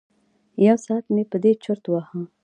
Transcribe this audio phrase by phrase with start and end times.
[0.65, 2.21] یو ساعت مې په دې چرت وهه.